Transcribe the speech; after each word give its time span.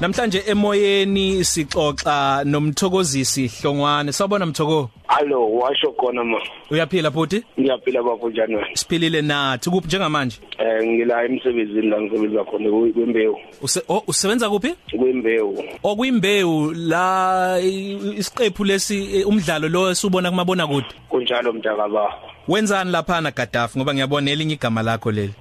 Namhlanje 0.00 0.42
emoyeni 0.46 1.44
sixoxa 1.44 2.44
nomthokozisi 2.44 3.46
Hlongwane. 3.48 4.12
Sawubona 4.12 4.46
Mthoko. 4.46 4.90
Allo, 5.08 5.48
washo 5.50 5.92
khona 5.92 6.24
ma. 6.24 6.38
Uyaphila 6.70 7.10
futhi? 7.10 7.42
Ngiyaphila 7.60 8.02
bafo 8.02 8.30
njani 8.30 8.54
wena? 8.54 8.68
Siphilile 8.74 9.22
nathi 9.22 9.70
kuphi 9.70 9.86
njengamanje? 9.86 10.38
Eh 10.58 10.86
ngila 10.86 11.24
emsebenzini 11.24 11.88
la 11.88 12.00
ngisebenza 12.00 12.44
khona 12.44 12.70
kwembewu. 12.92 13.38
Use 13.62 13.82
oh, 13.88 14.02
usebenza 14.06 14.50
kuphi? 14.50 14.74
Kwembewu. 14.98 15.64
Okuyimbewu 15.82 16.72
la 16.72 17.60
isiqephu 18.16 18.64
lesi 18.64 19.24
umdlalo 19.24 19.68
lo 19.68 19.90
esubona 19.90 20.30
kumabona 20.30 20.66
kude. 20.66 20.86
Kunjalo 21.08 21.52
mntaka 21.52 21.88
ba. 21.88 22.14
Wenzani 22.48 22.90
lapha 22.90 23.20
na 23.20 23.30
Gaddafi 23.30 23.78
ngoba 23.78 23.94
ngiyabona 23.94 24.30
elinye 24.30 24.54
igama 24.54 24.82
lakho 24.82 25.12
leli. 25.12 25.34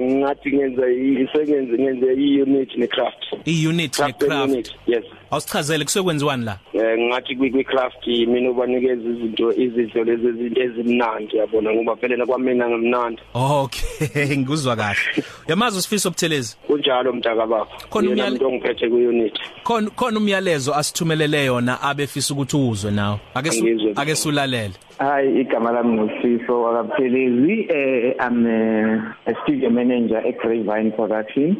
Eh 0.00 0.14
ngathi 0.14 0.52
ngenza 0.52 0.88
isengenze 0.88 1.72
ngenze 1.82 2.06
i-unit 2.14 2.76
ne-craft. 2.76 3.22
I-unit 3.44 3.98
ne-craft. 3.98 4.50
unit, 4.52 4.74
Yes. 4.86 5.04
Awusichazele 5.30 5.84
kusekwenziwani 5.84 6.44
la? 6.44 6.58
Eh 6.76 6.98
ngathi 6.98 7.36
kwi-craft 7.36 8.06
mina 8.06 8.50
ubanikeza 8.50 9.08
izinto 9.08 9.52
izidlo 9.52 10.04
lezi 10.04 10.26
izinto 10.28 10.60
ezimnandi 10.62 11.36
yabona 11.36 11.72
ngoba 11.74 11.96
phela 11.96 12.26
kwamina 12.26 12.68
ngemnandi. 12.68 13.22
Okay, 13.34 14.36
ngikuzwa 14.38 14.76
kahle. 14.76 15.24
Yamazi 15.48 15.78
usifiso 15.78 16.08
obuthelezi. 16.08 16.56
Kunjalo 16.66 17.12
mntaka 17.12 17.46
baba. 17.46 17.66
Khona 17.90 18.08
Yena 18.08 18.22
umyale- 18.24 18.38
umuntu 18.38 18.46
ongiphethe 18.46 18.88
ku-unit. 18.88 19.34
Khona 19.64 19.90
khona 19.90 20.18
umyalezo 20.18 20.74
asithumelele 20.74 21.44
yona 21.44 21.82
abefisa 21.82 22.34
ukuthi 22.34 22.56
uzwe 22.56 22.90
nawe. 22.90 23.18
Ake 23.34 23.50
su- 23.50 23.64
Angizwe. 23.66 23.92
ake 23.96 24.14
sulalele. 24.16 24.74
Hi, 24.98 25.40
igama 25.40 25.72
lami 25.72 25.92
nguSiso 26.00 26.62
wakaphelezi. 26.62 27.66
Eh, 27.68 28.14
I'm 28.20 28.46
a, 28.46 29.14
a 29.26 29.34
studio 29.42 29.70
manager 29.70 30.16
at 30.18 30.38
Grapevine 30.38 30.90
Production. 30.96 31.56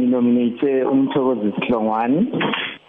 Nominate 0.00 0.84
umthokozi 0.84 1.52
Sihlongwane, 1.60 2.26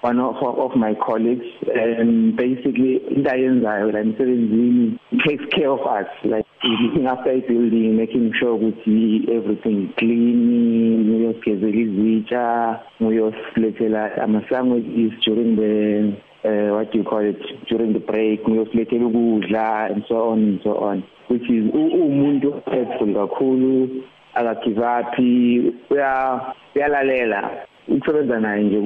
one 0.04 0.20
of, 0.20 0.36
of 0.44 0.76
my 0.76 0.94
colleagues. 0.96 1.46
And 1.74 2.36
basically, 2.36 3.00
into 3.16 3.30
ayenzayo 3.30 3.92
la 3.94 4.00
emsebenzini 4.00 5.00
takes 5.26 5.46
care 5.56 5.70
of 5.72 5.80
us. 5.88 6.08
Like 6.24 6.46
looking 6.64 7.08
after 7.08 7.32
a 7.32 7.40
building, 7.40 7.96
making 7.96 8.34
sure 8.40 8.58
ukuthi 8.58 9.30
everything 9.30 9.94
clean, 9.98 11.10
uyogezela 11.10 11.76
izitsha, 11.84 12.80
uyosilethela 13.02 14.18
ama-sandwiches 14.24 15.14
during 15.26 15.56
the 15.56 16.14
uh, 16.46 16.76
what 16.76 16.92
do 16.92 16.98
you 16.98 17.04
call 17.06 17.24
it 17.24 17.40
during 17.70 17.94
the 17.94 18.00
break 18.00 18.44
ngiyosilethela 18.48 19.06
ukudla 19.06 19.92
and 19.92 20.04
so 20.10 20.30
on 20.32 20.40
and 20.40 20.60
so 20.64 20.76
on 20.78 21.04
which 21.30 21.44
is 21.44 21.64
u- 21.74 22.04
umuntu 22.06 22.62
helpful 22.72 23.14
kakhulu 23.14 24.04
akagive 24.34 24.82
up 24.82 25.20
uya 25.90 26.42
uyalalela 26.76 27.52
ukusebenza 27.88 28.40
naye 28.40 28.64
nje 28.64 28.80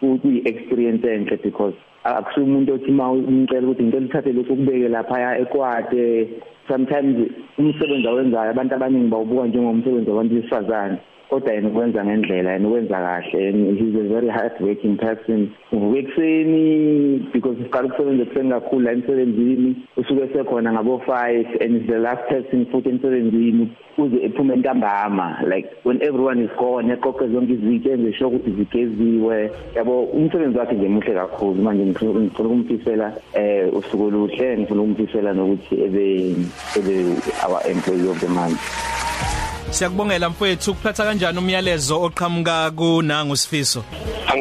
ku 0.00 0.18
kuyi 0.18 0.38
experience 0.44 1.06
enhle 1.06 1.36
because 1.42 1.76
akusuka 2.04 2.46
umuntu 2.46 2.74
othi 2.74 2.90
uma 2.90 3.10
umcela 3.10 3.66
ukuthi 3.66 3.82
ngicela 3.82 4.06
uthathe 4.06 4.32
lokhu 4.32 4.56
kubeke 4.56 4.88
lapha 4.88 5.38
ekwade 5.42 6.28
sometimes 6.68 7.16
umsebenzi 7.58 8.08
awenzayo 8.08 8.50
abantu 8.50 8.74
abaningi 8.74 9.08
bawubuka 9.08 9.46
njengomsebenzi 9.46 10.10
wabantu 10.10 10.34
besifazane 10.34 10.98
kodwa 11.28 11.52
yena 11.52 11.68
ukwenza 11.68 12.04
ngendlela 12.04 12.52
yena 12.52 12.68
ukwenza 12.68 12.96
kahle 13.04 13.48
and 13.48 13.78
he's 13.78 13.96
a 13.96 14.08
very 14.08 14.28
hard 14.28 14.52
working 14.60 14.96
person. 14.96 15.50
Uvuka 15.72 15.98
ekuseni 15.98 16.64
because 17.32 17.56
siqala 17.58 17.86
ukusebenza 17.86 18.22
ekuseni 18.22 18.50
kakhulu 18.50 18.84
la 18.84 18.92
emsebenzini. 18.92 19.76
Usuke 19.96 20.28
sekhona 20.32 20.72
ngabo 20.72 21.02
5 21.06 21.60
and 21.60 21.76
is 21.76 21.86
the 21.86 21.98
last 21.98 22.28
person 22.28 22.66
futhi 22.66 22.88
emsebenzini 22.88 23.68
uze 23.98 24.16
ephume 24.24 24.56
ntambama 24.56 25.38
like 25.42 25.68
when 25.84 26.02
everyone 26.02 26.44
is 26.44 26.50
gone 26.58 26.92
eqoqe 26.92 27.28
zonke 27.28 27.52
izitshe 27.52 27.92
enze 27.92 28.12
sure 28.12 28.26
ukuthi 28.26 28.50
zigeziwe. 28.50 29.50
Yabo 29.76 30.02
umsebenzi 30.02 30.58
wakhe 30.58 30.74
nje 30.74 30.88
muhle 30.88 31.14
kakhulu. 31.14 31.62
Manje 31.62 31.86
ngifuna 31.86 32.20
ngifuna 32.20 32.48
ukumfisela 32.48 33.12
eh 33.34 33.74
usuku 33.74 34.04
oluhle 34.04 34.58
ngifuna 34.58 34.82
ukumfisela 34.82 35.32
nokuthi 35.32 35.74
ebe 35.84 36.36
ebe 36.76 36.94
our 37.46 37.60
employee 37.70 38.08
of 38.10 38.20
the 38.20 38.28
month. 38.28 38.60
Siyakubongela 39.70 40.28
mfowethu 40.28 40.74
kuphatha 40.74 41.04
kanjani 41.04 41.38
umyalezo 41.38 42.02
oqhamuka 42.02 42.70
kunangu 42.70 43.36
sifiso? 43.36 43.84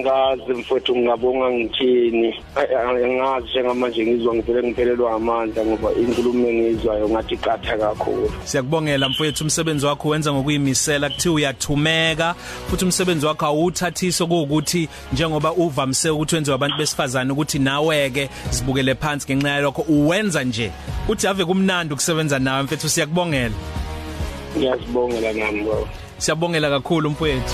Angazi 0.08 0.53
mfowethu 0.53 0.96
ngingabonga 0.96 1.52
ngithini? 1.52 2.36
Ay- 2.56 2.75
ay- 2.75 3.06
angazi 3.06 3.47
njengamanje 3.52 4.06
ngizwa 4.06 4.36
ngivele 4.36 4.68
ngiphelelwa 4.68 5.14
amandla 5.14 5.66
ngoba 5.66 5.91
inkulumo 5.91 6.47
engizwayo 6.47 7.09
ngathi 7.09 7.38
qatha 7.38 7.78
kakhulu. 7.78 8.31
Siyakubongela 8.44 9.09
mfowethu 9.09 9.44
umsebenzi 9.44 9.86
wakho 9.86 10.09
wenza 10.09 10.34
ngokuyimisela 10.34 11.09
kuthi 11.09 11.30
uyathumeka 11.30 12.36
futhi 12.69 12.86
umsebenzi 12.86 13.25
wakho 13.25 13.46
awuthathiso 13.46 14.25
ukuthi 14.25 14.90
njengoba 15.14 15.52
uvamise 15.53 16.09
ukuthi 16.09 16.35
wenziwe 16.35 16.56
abantu 16.56 16.78
besifazane 16.78 17.31
ukuthi 17.31 17.59
nawe 17.59 18.09
ke 18.09 18.30
sibukele 18.50 18.96
phansi 18.96 19.25
ngenxa 19.35 19.50
yalokho 19.50 19.81
uwenza 19.81 20.44
nje. 20.44 20.72
Uthi 21.09 21.28
ave 21.28 21.46
kumnandi 21.46 21.94
ukusebenza 21.94 22.40
nawe 22.40 22.64
mfethu 22.64 22.90
siyakubongela. 22.90 23.53
Ngiyazibongela 24.58 25.34
nami 25.34 25.62
baba. 25.64 25.88
Siyabongela 26.18 26.70
kakhulu 26.70 27.09
mfowethu. 27.09 27.53